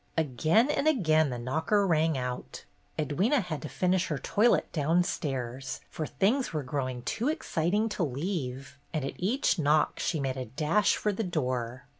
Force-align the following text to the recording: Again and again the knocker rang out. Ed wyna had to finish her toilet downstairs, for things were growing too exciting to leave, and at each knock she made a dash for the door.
Again 0.17 0.71
and 0.71 0.87
again 0.87 1.29
the 1.29 1.37
knocker 1.37 1.85
rang 1.85 2.17
out. 2.17 2.65
Ed 2.97 3.19
wyna 3.19 3.39
had 3.39 3.61
to 3.61 3.69
finish 3.69 4.07
her 4.07 4.17
toilet 4.17 4.71
downstairs, 4.71 5.81
for 5.91 6.07
things 6.07 6.51
were 6.51 6.63
growing 6.63 7.03
too 7.03 7.27
exciting 7.27 7.87
to 7.89 8.01
leave, 8.03 8.79
and 8.95 9.05
at 9.05 9.13
each 9.17 9.59
knock 9.59 9.99
she 9.99 10.19
made 10.19 10.37
a 10.37 10.45
dash 10.45 10.97
for 10.97 11.13
the 11.13 11.23
door. 11.23 11.85